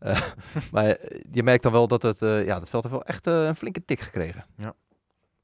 [0.00, 0.22] Eh,
[0.72, 0.96] maar
[1.30, 3.56] je merkt dan wel dat het, eh, ja, het veld heeft wel echt eh, een
[3.56, 4.44] flinke tik gekregen.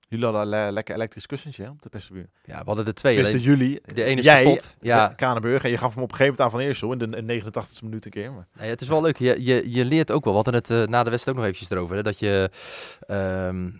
[0.09, 2.29] Jullie hadden een le- lekker elektrisch kussentje hè, op de Pestebuur.
[2.45, 3.19] Ja, we hadden er twee.
[3.19, 3.81] Alleen- jullie.
[3.95, 4.77] de ene is Jij, kapot.
[4.79, 4.97] Ja.
[4.97, 5.09] Ja.
[5.09, 5.65] Kranenburg.
[5.65, 8.05] En je gaf hem op een gegeven moment aan Van Eersel in de 89e minuut
[8.05, 8.33] een keer.
[8.33, 9.17] Maar Nee, het is wel leuk.
[9.17, 10.33] Je, je, je leert ook wel.
[10.35, 11.97] We hadden het na de wedstrijd ook nog eventjes erover.
[11.97, 12.51] Hè, dat je
[13.07, 13.71] ehm,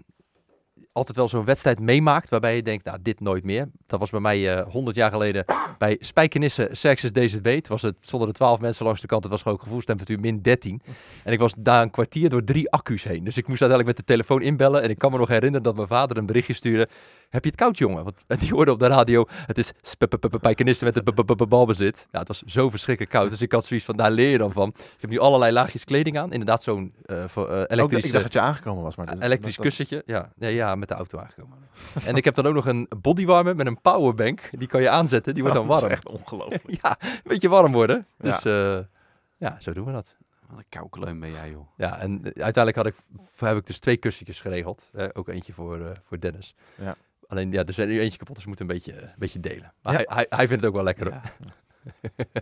[0.97, 3.69] altijd wel zo'n wedstrijd meemaakt waarbij je denkt, nou, dit nooit meer.
[3.87, 5.45] Dat was bij mij eh 100 jaar geleden
[5.79, 7.55] bij Spijkenisse Xerxes DZB.
[7.55, 9.23] Het was het, zonder de 12 mensen langs de kant.
[9.23, 10.83] Het was gewoon gevoelstemperatuur min 13.
[11.25, 13.25] En ik was daar een kwartier door drie accu's heen.
[13.25, 14.83] Dus ik moest uiteindelijk met de telefoon inbellen.
[14.83, 16.89] En ik kan me nog herinneren dat mijn vader een berichtje stuurde.
[17.31, 18.05] Heb je het koud, jongen?
[18.05, 22.07] Want die hoorde op de radio, het is Spijkenisse met het b- b- b- balbezit.
[22.11, 23.31] Ja, het was zo verschrikkelijk koud.
[23.31, 24.69] Dus ik had zoiets van, daar leer je dan van.
[24.69, 26.33] Ik heb nu allerlei laagjes kleding aan.
[26.33, 28.05] Inderdaad, zo'n eh, voor, eh, elektrisch...
[28.05, 28.97] ik dacht dat je aangekomen was.
[28.97, 30.31] Maar dat- elektrisch kussentje, ja.
[30.37, 30.49] ja.
[30.49, 31.59] Ja, met de auto aangekomen.
[32.07, 34.41] en ik heb dan ook nog een bodywarmer met een powerbank.
[34.51, 35.93] Die kan je aanzetten, die wordt dan dat is warm.
[35.95, 36.83] echt ongelooflijk.
[36.83, 38.07] Ja, een beetje warm worden.
[38.19, 38.89] Dus ja,
[39.37, 40.17] ja zo doen we dat.
[40.49, 41.67] Wat een koukeleun ben jij, joh.
[41.77, 42.95] Ja, en eh, uiteindelijk had ik,
[43.39, 44.91] heb ik dus twee kussentjes geregeld.
[44.93, 46.55] Eh, ook eentje voor, eh, voor Dennis.
[46.75, 46.97] Ja.
[47.29, 49.41] Alleen, ja, er is er nu eentje kapot, dus we moeten een beetje, een beetje
[49.41, 49.73] delen.
[49.83, 49.99] Maar Ja.
[50.07, 51.11] hij, hij, hij vindt het ook wel lekker.
[51.13, 51.23] Ja.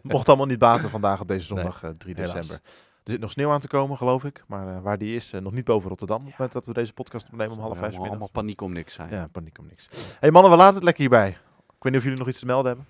[0.03, 2.33] Mocht allemaal niet baten vandaag op deze zondag eh, 3 helaas.
[2.35, 2.61] december.
[3.05, 4.45] Er zit nog sneeuw aan te komen, geloof ik.
[4.47, 6.17] Maar eh, waar die is, eh, nog niet boven Rotterdam.
[6.17, 8.95] Op het moment dat we deze podcast opnemen om half vijf allemaal paniek om niks
[8.95, 9.11] zijn.
[9.11, 9.89] Ja, paniek om niks.
[10.21, 11.29] hey mannen, we laten het lekker hierbij.
[11.29, 12.87] Ik weet niet of jullie nog iets te melden hebben.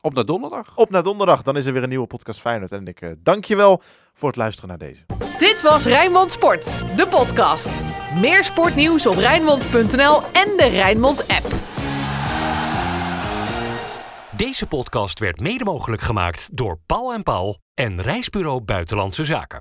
[0.00, 0.76] Op naar donderdag.
[0.76, 2.72] Op naar donderdag, dan is er weer een nieuwe podcast Feyenoord.
[2.72, 3.82] En ik eh, dank je wel
[4.14, 5.00] voor het luisteren naar deze.
[5.38, 7.70] Dit was Rijnmond Sport, de podcast.
[8.14, 11.46] Meer sportnieuws op Rijnmond.nl en de Rijnmond app.
[14.36, 19.56] Deze podcast werd mede mogelijk gemaakt door Paul en Paul en Reisbureau Buitenlandse Zaken.